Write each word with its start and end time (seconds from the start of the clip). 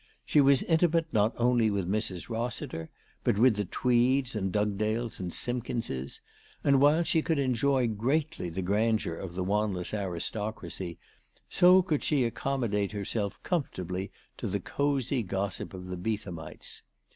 She 0.25 0.41
was 0.41 0.63
intimate 0.63 1.05
not 1.13 1.35
only 1.37 1.69
with 1.69 1.87
Mrs. 1.87 2.27
Eossiter, 2.27 2.89
but 3.23 3.37
with 3.37 3.55
the 3.55 3.65
Tweeds 3.65 4.35
and 4.35 4.51
Dugdales 4.51 5.19
and 5.19 5.31
Simkinses, 5.31 6.21
and, 6.63 6.81
while 6.81 7.03
she 7.03 7.21
could 7.21 7.37
enjoy 7.37 7.85
greatly 7.85 8.49
the 8.49 8.63
grandeur 8.63 9.13
of 9.13 9.35
the 9.35 9.43
Wanless 9.43 9.93
aristocracy, 9.93 10.97
so 11.51 11.83
could 11.83 12.03
she 12.03 12.23
accommodate 12.23 12.93
herself 12.93 13.37
comfortably 13.43 14.09
to 14.39 14.47
the 14.47 14.59
cosy 14.59 15.21
gossip 15.21 15.71
of 15.71 15.85
the 15.85 15.97
Beethamites. 15.97 16.81